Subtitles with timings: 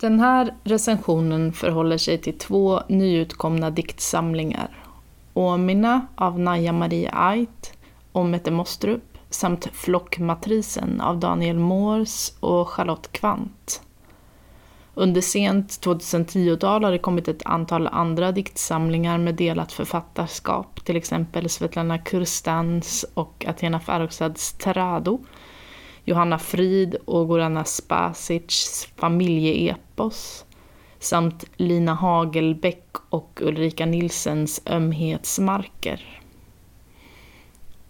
[0.00, 4.68] Den här recensionen förhåller sig till två nyutkomna diktsamlingar.
[5.34, 7.72] Åmina av Naja Marie Ait
[8.12, 13.82] och Mette Mostrup samt Flockmatrisen av Daniel Moors och Charlotte Kvant.
[14.94, 21.48] Under sent 2010-tal har det kommit ett antal andra diktsamlingar med delat författarskap, till exempel
[21.48, 25.18] Svetlana Kurstans och Athena Farrokhzads Terado,
[26.08, 30.44] Johanna Frid och Gorana Spasics familjeepos
[30.98, 36.20] samt Lina Hagelbäck och Ulrika Nilsens Ömhetsmarker.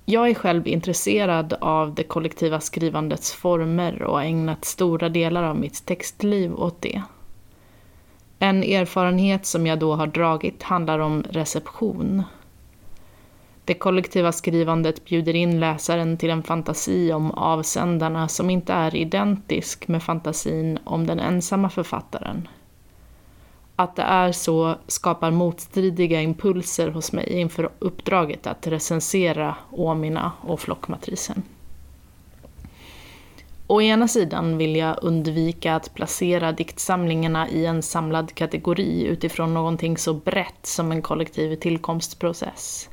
[0.04, 5.56] Jag är själv intresserad av det kollektiva skrivandets former och har ägnat stora delar av
[5.56, 7.02] mitt textliv åt det.
[8.38, 12.22] En erfarenhet som jag då har dragit handlar om reception.
[13.66, 19.88] Det kollektiva skrivandet bjuder in läsaren till en fantasi om avsändarna som inte är identisk
[19.88, 22.48] med fantasin om den ensamma författaren.
[23.76, 30.60] Att det är så skapar motstridiga impulser hos mig inför uppdraget att recensera Åmina och
[30.60, 31.42] flockmatrisen.
[33.66, 39.96] Å ena sidan vill jag undvika att placera diktsamlingarna i en samlad kategori utifrån någonting
[39.98, 42.88] så brett som en kollektiv tillkomstprocess.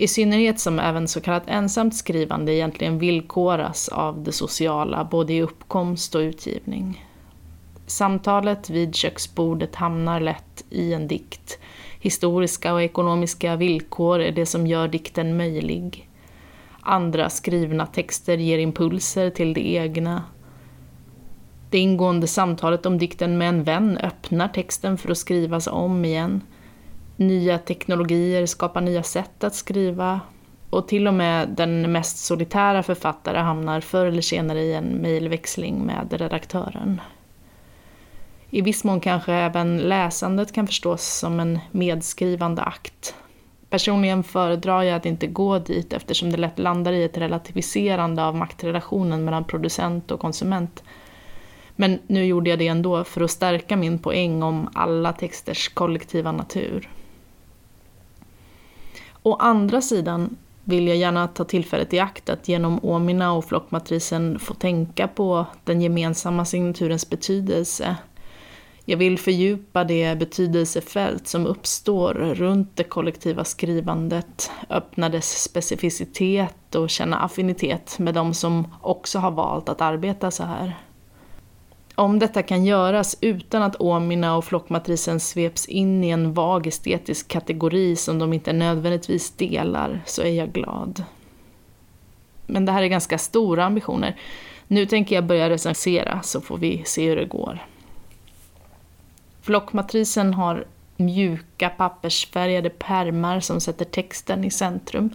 [0.00, 5.42] I synnerhet som även så kallat ensamt skrivande egentligen villkoras av det sociala, både i
[5.42, 7.06] uppkomst och utgivning.
[7.86, 11.58] Samtalet vid köksbordet hamnar lätt i en dikt.
[12.00, 16.08] Historiska och ekonomiska villkor är det som gör dikten möjlig.
[16.80, 20.24] Andra skrivna texter ger impulser till det egna.
[21.70, 26.42] Det ingående samtalet om dikten med en vän öppnar texten för att skrivas om igen.
[27.20, 30.20] Nya teknologier skapar nya sätt att skriva
[30.70, 35.86] och till och med den mest solitära författare hamnar förr eller senare i en mejlväxling
[35.86, 37.00] med redaktören.
[38.50, 43.14] I viss mån kanske även läsandet kan förstås som en medskrivande akt.
[43.70, 48.36] Personligen föredrar jag att inte gå dit eftersom det lätt landar i ett relativiserande av
[48.36, 50.82] maktrelationen mellan producent och konsument.
[51.76, 56.32] Men nu gjorde jag det ändå för att stärka min poäng om alla texters kollektiva
[56.32, 56.88] natur.
[59.22, 64.38] Å andra sidan vill jag gärna ta tillfället i akt att genom Åmina och flockmatrisen
[64.38, 67.96] få tänka på den gemensamma signaturens betydelse
[68.90, 76.90] jag vill fördjupa det betydelsefält som uppstår runt det kollektiva skrivandet, öppna dess specificitet och
[76.90, 80.76] känna affinitet med de som också har valt att arbeta så här.
[81.98, 87.28] Om detta kan göras utan att Åmina och flockmatrisen sveps in i en vag estetisk
[87.28, 91.04] kategori som de inte nödvändigtvis delar, så är jag glad.
[92.46, 94.16] Men det här är ganska stora ambitioner.
[94.66, 97.66] Nu tänker jag börja recensera så får vi se hur det går.
[99.42, 100.66] Flockmatrisen har
[100.96, 105.10] mjuka pappersfärgade pärmar som sätter texten i centrum.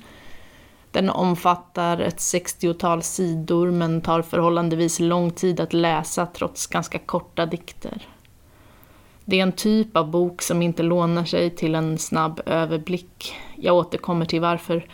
[0.94, 7.46] Den omfattar ett 60-tal sidor men tar förhållandevis lång tid att läsa trots ganska korta
[7.46, 8.08] dikter.
[9.26, 13.36] Det är en typ av bok som inte lånar sig till en snabb överblick.
[13.56, 14.86] Jag återkommer till varför.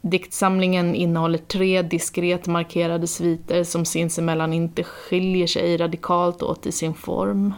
[0.00, 6.94] Diktsamlingen innehåller tre diskret markerade sviter som sinsemellan inte skiljer sig radikalt åt i sin
[6.94, 7.54] form.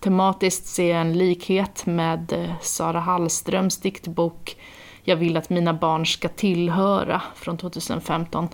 [0.00, 4.56] Tematiskt ser jag en likhet med eh, Sara Hallströms diktbok
[5.08, 8.48] jag vill att mina barn ska tillhöra från 2015.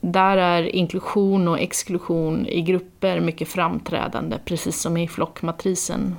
[0.00, 6.16] Där är inklusion och exklusion i grupper mycket framträdande, precis som i flockmatrisen.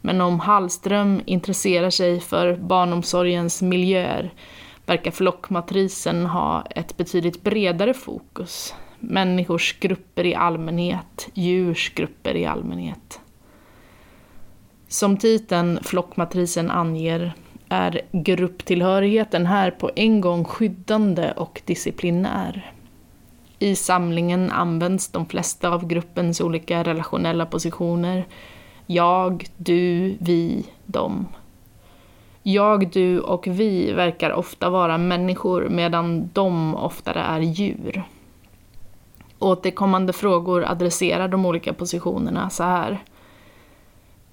[0.00, 4.32] Men om Hallström intresserar sig för barnomsorgens miljöer
[4.86, 8.74] verkar flockmatrisen ha ett betydligt bredare fokus.
[8.98, 13.20] Människors grupper i allmänhet, djurs grupper i allmänhet.
[14.88, 17.34] Som titeln Flockmatrisen anger
[17.68, 22.72] är grupptillhörigheten här på en gång skyddande och disciplinär.
[23.58, 28.26] I samlingen används de flesta av gruppens olika relationella positioner.
[28.86, 31.26] Jag, du, vi, dem.
[32.42, 38.02] Jag, du och vi verkar ofta vara människor medan de oftare är djur.
[39.38, 43.04] Återkommande frågor adresserar de olika positionerna så här.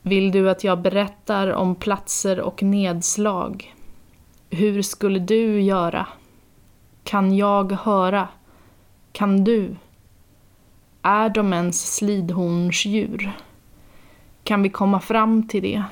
[0.01, 3.75] Vill du att jag berättar om platser och nedslag?
[4.50, 6.07] Hur skulle du göra?
[7.03, 8.27] Kan jag höra?
[9.12, 9.75] Kan du?
[11.01, 13.31] Är de ens slidhornsdjur?
[14.44, 15.83] Kan vi komma fram till det?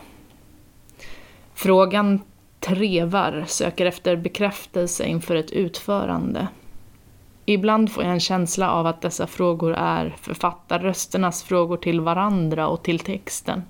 [1.54, 2.22] Frågan
[2.60, 6.48] trevar, söker efter bekräftelse inför ett utförande.
[7.46, 12.84] Ibland får jag en känsla av att dessa frågor är författarrösternas frågor till varandra och
[12.84, 13.64] till texten.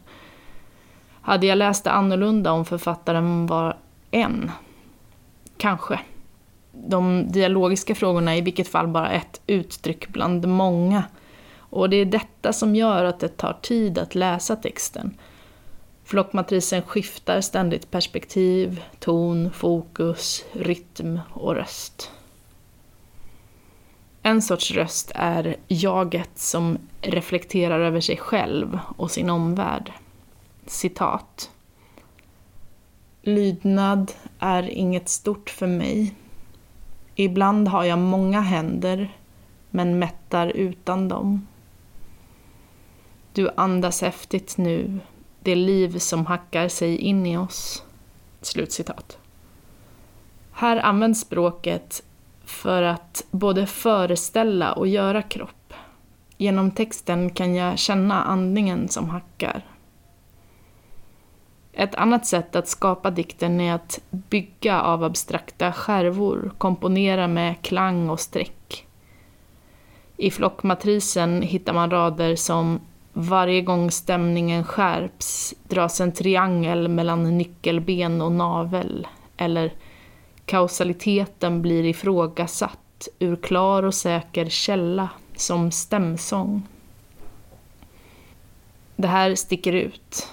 [1.22, 3.78] Hade jag läst det annorlunda om författaren var
[4.12, 4.52] en?
[5.58, 6.00] Kanske.
[6.72, 11.04] De dialogiska frågorna är i vilket fall bara ett uttryck bland många.
[11.58, 15.18] Och det är detta som gör att det tar tid att läsa texten.
[16.04, 22.12] Flockmatrisen skiftar ständigt perspektiv, ton, fokus, rytm och röst.
[24.24, 29.92] En sorts röst är jaget som reflekterar över sig själv och sin omvärld.
[30.70, 31.52] Citat.
[33.22, 36.16] Lydnad är inget stort för mig.
[37.16, 39.18] Ibland har jag många händer,
[39.70, 41.48] men mättar utan dem.
[43.34, 45.00] Du andas häftigt nu,
[45.40, 47.84] det liv som hackar sig in i oss.
[48.42, 49.18] Slutcitat.
[50.52, 52.04] Här används språket
[52.46, 55.74] för att både föreställa och göra kropp.
[56.38, 59.66] Genom texten kan jag känna andningen som hackar.
[61.80, 68.10] Ett annat sätt att skapa dikten är att bygga av abstrakta skärvor, komponera med klang
[68.10, 68.86] och streck.
[70.18, 72.80] I flockmatrisen hittar man rader som
[73.14, 79.08] varje gång stämningen skärps dras en triangel mellan nyckelben och navel.
[79.38, 79.74] Eller
[80.46, 86.68] kausaliteten blir ifrågasatt ur klar och säker källa som stämsång.
[88.96, 90.28] Det här sticker ut.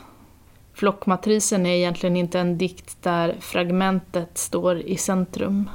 [0.77, 5.71] Flockmatrisen är egentligen inte en dikt där fragmentet står i centrum.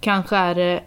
[0.00, 0.82] Kanske är det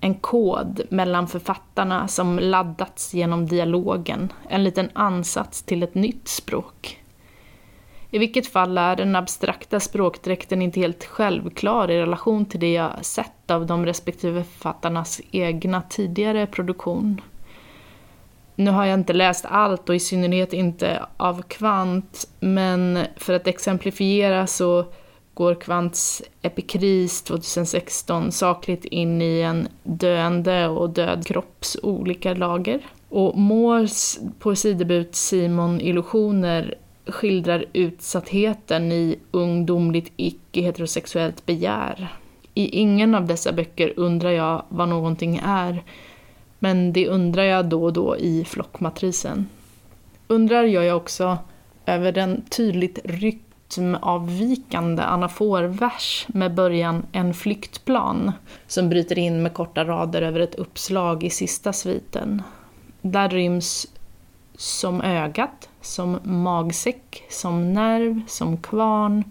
[0.00, 7.02] en kod mellan författarna som laddats genom dialogen, en liten ansats till ett nytt språk.
[8.10, 13.04] I vilket fall är den abstrakta språkdräkten inte helt självklar i relation till det jag
[13.04, 17.20] sett av de respektive författarnas egna tidigare produktion.
[18.56, 23.46] Nu har jag inte läst allt och i synnerhet inte av Kvant, men för att
[23.46, 24.84] exemplifiera så
[25.34, 32.80] går Kvants Epikris 2016 sakligt in i en döende och död kropps olika lager.
[33.08, 36.74] Och Moores poesidebut Simon Illusioner
[37.06, 42.16] skildrar utsattheten i ungdomligt icke-heterosexuellt begär.
[42.54, 45.84] I ingen av dessa böcker undrar jag vad någonting är,
[46.64, 49.48] men det undrar jag då och då i flockmatrisen.
[50.28, 51.38] Undrar gör jag också
[51.86, 58.32] över den tydligt rytmavvikande anaforvers med början En flyktplan,
[58.66, 62.42] som bryter in med korta rader över ett uppslag i sista sviten.
[63.02, 63.86] Där ryms
[64.56, 69.24] som ögat, som magsäck, som nerv, som kvarn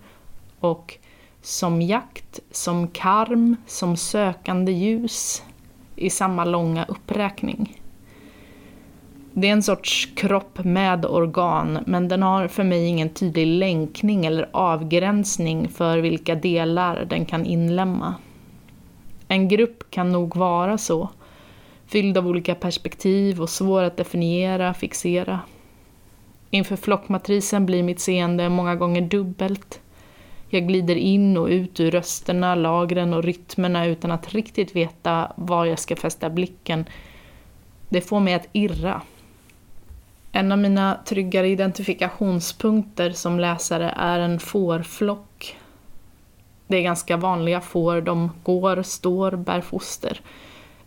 [0.59, 0.97] och
[1.41, 5.43] som jakt, som karm, som sökande ljus
[6.03, 7.79] i samma långa uppräkning.
[9.33, 14.25] Det är en sorts kropp med organ, men den har för mig ingen tydlig länkning
[14.25, 18.15] eller avgränsning för vilka delar den kan inlämna.
[19.27, 21.09] En grupp kan nog vara så,
[21.87, 25.39] fylld av olika perspektiv och svår att definiera, fixera.
[26.49, 29.79] Inför flockmatrisen blir mitt seende många gånger dubbelt.
[30.53, 35.65] Jag glider in och ut ur rösterna, lagren och rytmerna utan att riktigt veta var
[35.65, 36.85] jag ska fästa blicken.
[37.89, 39.01] Det får mig att irra.
[40.31, 45.57] En av mina tryggare identifikationspunkter som läsare är en fårflock.
[46.67, 50.21] Det är ganska vanliga får, de går, står, bär foster.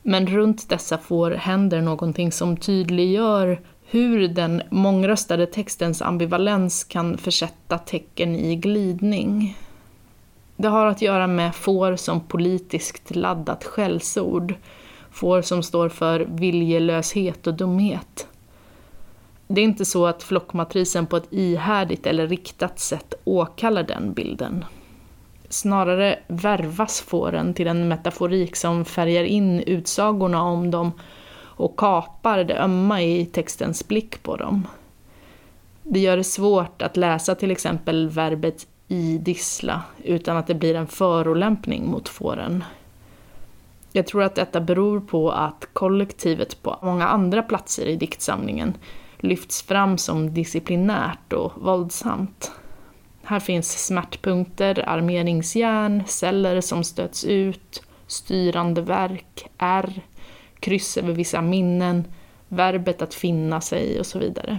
[0.02, 7.78] Men runt dessa får händer någonting som tydliggör hur den mångröstade textens ambivalens kan försätta
[7.78, 9.58] tecken i glidning.
[10.56, 14.54] Det har att göra med får som politiskt laddat skällsord,
[15.10, 18.26] får som står för viljelöshet och dumhet.
[19.48, 24.64] Det är inte så att flockmatrisen på ett ihärdigt eller riktat sätt åkallar den bilden.
[25.48, 30.92] Snarare värvas fåren till en metaforik som färgar in utsagorna om dem
[31.56, 34.66] och kapar det ömma i textens blick på dem.
[35.82, 40.86] Det gör det svårt att läsa till exempel verbet idissla utan att det blir en
[40.86, 42.64] förolämpning mot fåren.
[43.92, 48.76] Jag tror att detta beror på att kollektivet på många andra platser i diktsamlingen
[49.18, 52.52] lyfts fram som disciplinärt och våldsamt.
[53.22, 60.02] Här finns smärtpunkter, armeringsjärn, celler som stöts ut, styrande verk, R,
[60.66, 62.04] kryss över vissa minnen,
[62.48, 64.58] verbet att finna sig och så vidare.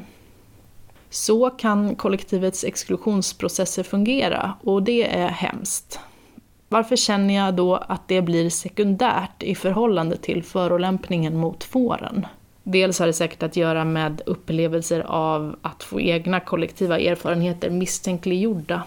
[1.10, 6.00] Så kan kollektivets exklusionsprocesser fungera och det är hemskt.
[6.70, 12.26] varför känner jag då att det blir sekundärt i förhållande till förolämpningen mot fåren?
[12.64, 18.84] Dels har det säkert att göra med upplevelser av att få egna kollektiva erfarenheter misstänkliggjorda.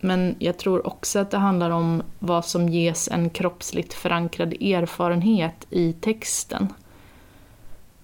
[0.00, 5.66] Men jag tror också att det handlar om vad som ges en kroppsligt förankrad erfarenhet
[5.70, 6.72] i texten.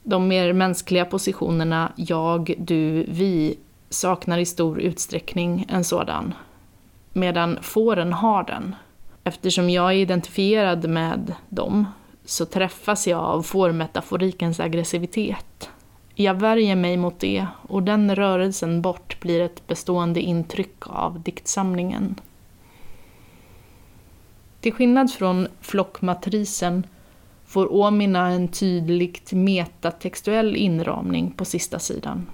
[0.02, 3.58] De mer mänskliga positionerna jag, du, vi
[3.90, 6.34] saknar i stor utsträckning en sådan.
[7.12, 8.74] Medan fåren har den.
[9.24, 11.86] Eftersom jag är identifierad med dem
[12.24, 15.70] så träffas jag av fårmetaforikens aggressivitet.
[16.18, 22.20] Jag värjer mig mot det och den rörelsen bort blir ett bestående intryck av diktsamlingen.
[24.61, 26.87] Till skillnad från flockmatrisen
[27.46, 32.26] får Åmina en tydligt metatextuell inramning på sista sidan.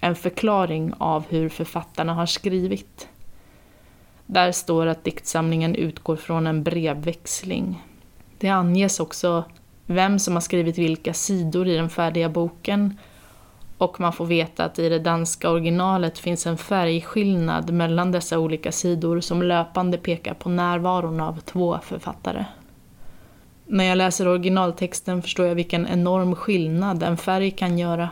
[0.00, 3.08] En förklaring av hur författarna har skrivit.
[4.26, 7.82] Där står att diktsamlingen utgår från en brevväxling.
[8.38, 9.44] Det anges också
[9.86, 12.96] vem som har skrivit vilka sidor i den färdiga boken
[13.80, 18.72] och man får veta att i det danska originalet finns en färgskillnad mellan dessa olika
[18.72, 22.44] sidor som löpande pekar på närvaron av två författare.
[23.66, 28.10] När jag läser originaltexten förstår jag vilken enorm skillnad en färg kan göra.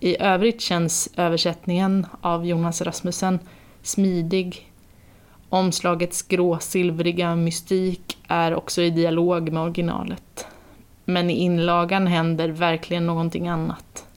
[0.00, 3.38] I övrigt känns översättningen av Jonas Rasmussen
[3.82, 4.72] smidig.
[5.48, 10.46] Omslagets gråsilvriga mystik är också i dialog med originalet.
[11.04, 14.07] Men i inlagan händer verkligen någonting annat.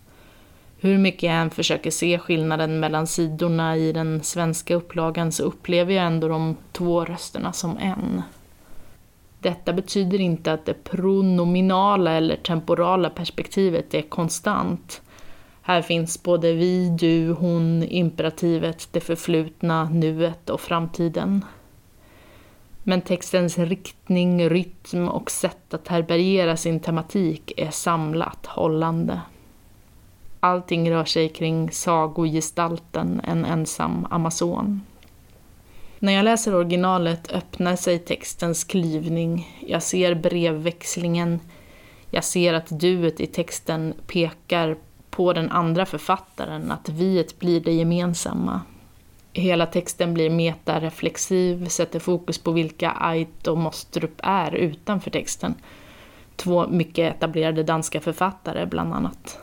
[0.84, 5.94] Hur mycket jag än försöker se skillnaden mellan sidorna i den svenska upplagan så upplever
[5.94, 8.22] jag ändå de två rösterna som en.
[9.40, 15.02] Detta betyder inte att det pronominala eller temporala perspektivet är konstant.
[15.62, 21.46] Här finns både vi, du, hon, imperativet, det förflutna, nuet och framtiden.
[22.84, 29.22] Men textens riktning, rytm och sätt att härbärgera sin tematik är samlat, hållande.
[30.44, 34.82] Allting rör sig kring sagogestalten, en ensam amazon.
[36.00, 39.58] När jag läser originalet öppnar sig textens klyvning.
[39.68, 41.40] Jag ser brevväxlingen.
[42.10, 44.78] Jag ser att duet i texten pekar
[45.10, 48.62] på den andra författaren, att viet blir det gemensamma.
[49.34, 55.56] Hela texten blir metareflexiv, sätter fokus på vilka Ait och Mostrup är utanför texten.
[56.36, 59.40] Två mycket etablerade danska författare bland annat.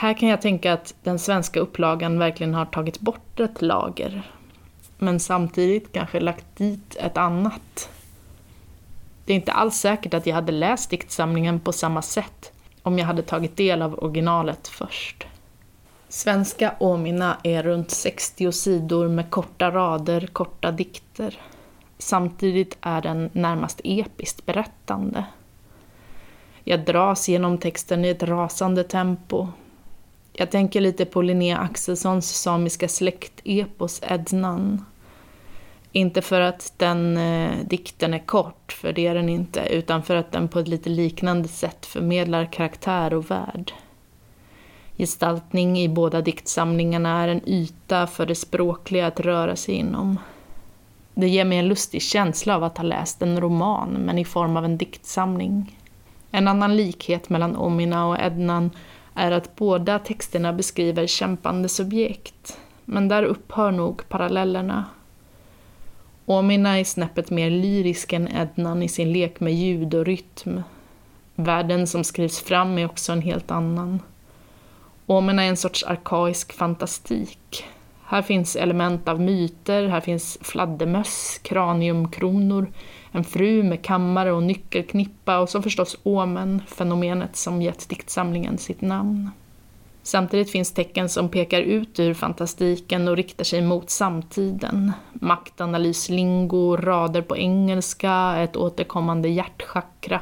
[0.00, 4.30] Här kan jag tänka att den svenska upplagan verkligen har tagit bort ett lager,
[4.98, 7.90] men samtidigt kanske lagt dit ett annat.
[9.24, 12.52] Det är inte alls säkert att jag hade läst diktsamlingen på samma sätt
[12.82, 15.26] om jag hade tagit del av originalet först.
[16.08, 21.38] Svenska Åmina är runt 60 sidor med korta rader, korta dikter.
[21.98, 25.24] Samtidigt är den närmast episkt berättande.
[26.64, 29.48] Jag dras genom texten i ett rasande tempo.
[30.32, 34.84] Jag tänker lite på Linnea Axelssons samiska släktepos Ednan.
[35.92, 40.16] Inte för att den eh, dikten är kort, för det är den inte, utan för
[40.16, 43.72] att den på ett lite liknande sätt förmedlar karaktär och värld.
[44.96, 50.18] Gestaltning i båda diktsamlingarna är en yta för det språkliga att röra sig inom.
[51.14, 54.56] Det ger mig en lustig känsla av att ha läst en roman, men i form
[54.56, 55.78] av en diktsamling.
[56.30, 58.70] En annan likhet mellan Omina och Ednan
[59.14, 64.84] är att båda texterna beskriver kämpande subjekt, men där upphör nog parallellerna.
[66.26, 70.62] Omina är snäppet mer lyrisk än Ednan i sin lek med ljud och rytm.
[71.34, 74.00] Världen som skrivs fram är också en helt annan.
[75.06, 77.64] Omina är en sorts arkaisk fantastik.
[78.10, 82.72] Här finns element av myter, här finns fladdermöss, kraniumkronor,
[83.12, 88.80] en fru med kammare och nyckelknippa och så förstås Omen, fenomenet som gett diktsamlingen sitt
[88.80, 89.30] namn.
[90.02, 94.92] Samtidigt finns tecken som pekar ut ur fantastiken och riktar sig mot samtiden.
[95.12, 100.20] Maktanalyslingo, rader på engelska, ett återkommande hjärtchakra.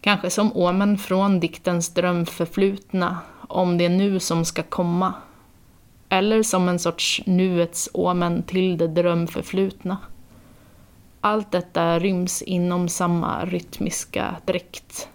[0.00, 5.14] Kanske som omen från diktens drömförflutna, om det är nu som ska komma.
[6.14, 9.98] Eller som en sorts nuets omen till det drömförflutna.
[11.20, 15.08] Allt detta ryms inom samma rytmiska dräkt.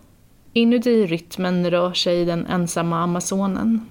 [0.53, 3.85] Inuti rytmen rör sig den ensamma amazonen.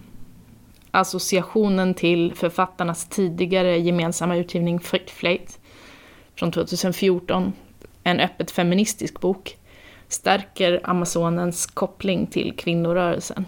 [0.90, 5.58] Associationen till författarnas tidigare gemensamma utgivning Fritt Flight
[6.34, 7.52] från 2014,
[8.04, 9.56] en öppet feministisk bok,
[10.08, 13.44] stärker amazonens koppling till kvinnorörelsen.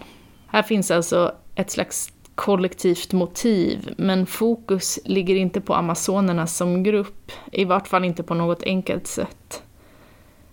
[0.47, 7.31] Här finns alltså ett slags kollektivt motiv, men fokus ligger inte på amazonerna som grupp,
[7.51, 9.63] i vart fall inte på något enkelt sätt.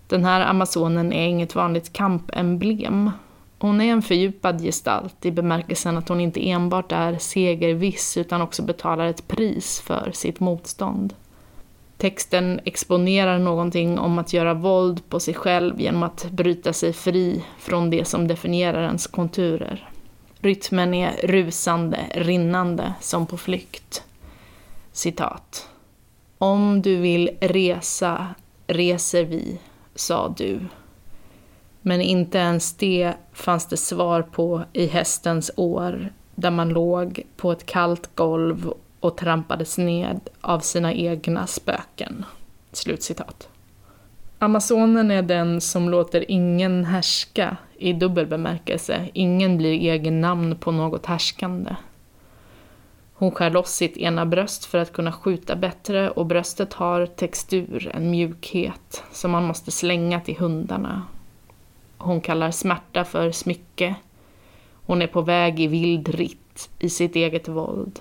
[0.06, 3.10] Den här amazonen är inget vanligt kampemblem.
[3.58, 8.62] Hon är en fördjupad gestalt i bemärkelsen att hon inte enbart är segerviss utan också
[8.62, 11.14] betalar ett pris för sitt motstånd.
[11.96, 17.44] Texten exponerar någonting om att göra våld på sig själv genom att bryta sig fri
[17.58, 19.87] från det som definierar ens konturer.
[20.40, 24.04] Rytmen är rusande, rinnande, som på flykt.
[24.92, 25.68] Citat.
[26.38, 28.34] Om du vill resa,
[28.66, 29.60] reser vi,
[29.94, 30.60] sa du.
[31.82, 37.52] Men inte ens det fanns det svar på i hästens år, där man låg på
[37.52, 42.24] ett kallt golv och trampades ned av sina egna spöken.
[42.72, 43.48] Slutcitat.
[44.40, 49.08] Amazonen är den som låter ingen härska i dubbel bemärkelse.
[49.12, 51.76] Ingen blir egen namn på något härskande.
[53.14, 57.90] Hon skär loss sitt ena bröst för att kunna skjuta bättre och bröstet har textur,
[57.94, 61.02] en mjukhet, som man måste slänga till hundarna.
[61.98, 63.94] Hon kallar smärta för smycke.
[64.86, 68.00] Hon är på väg i vild ritt i sitt eget våld.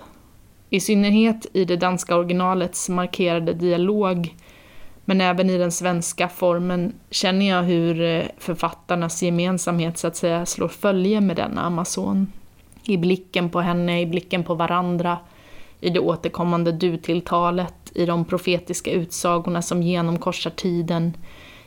[0.70, 4.36] I synnerhet i det danska originalets markerade dialog,
[5.10, 10.46] men även i den svenska formen känner jag hur eh, författarnas gemensamhet så att säga
[10.46, 12.28] slår följe med denna Amazon.
[12.84, 15.18] I blicken på henne, i blicken på varandra,
[15.80, 21.14] i det återkommande du-tilltalet, i de profetiska utsagorna som genomkorsar tiden,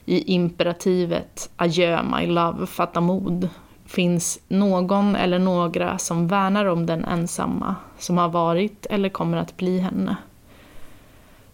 [0.04, 3.48] i imperativet adjö my love, fatta mod,
[3.86, 9.56] finns någon eller några som värnar om den ensamma, som har varit eller kommer att
[9.56, 10.16] bli henne.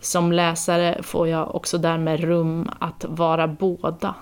[0.06, 4.14] Som läsare får jag också därmed rum att vara båda.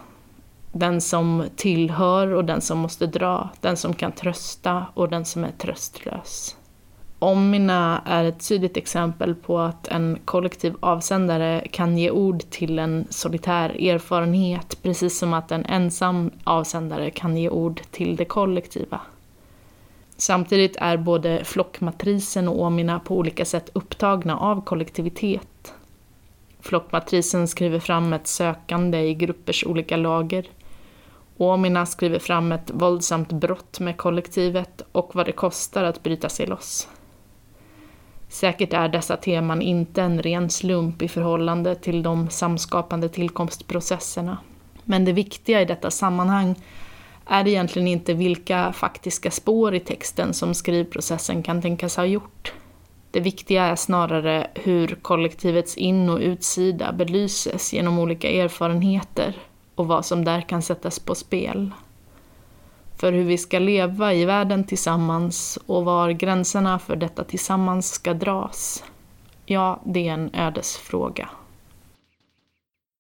[0.73, 5.45] Den som tillhör och den som måste dra, den som kan trösta och den som
[5.45, 6.57] är tröstlös.
[7.19, 13.07] Omina är ett tydligt exempel på att en kollektiv avsändare kan ge ord till en
[13.11, 19.01] solitär erfarenhet, precis som att en ensam avsändare kan ge ord till det kollektiva.
[20.17, 25.75] Samtidigt är både flockmatrisen och Omina på olika sätt upptagna av kollektivitet.
[26.61, 30.47] Flockmatrisen skriver fram ett sökande i gruppers olika lager.
[31.37, 36.47] Omina skriver fram ett våldsamt brott med kollektivet och vad det kostar att bryta sig
[36.47, 36.89] loss.
[38.29, 44.39] Säkert är dessa teman inte en ren slump i förhållande till de samskapande tillkomstprocesserna.
[44.85, 46.55] Men det viktiga i detta sammanhang
[47.27, 52.53] är egentligen inte vilka faktiska spår i texten som skrivprocessen kan tänkas ha gjort.
[53.11, 59.37] Det viktiga är snarare hur kollektivets in och utsida belyses genom olika erfarenheter
[59.75, 61.71] och vad som där kan sättas på spel
[62.97, 68.15] för hur vi ska leva i världen tillsammans och var gränserna för detta tillsammans ska
[68.15, 68.85] dras,
[69.47, 71.29] ja, det är en ödesfråga.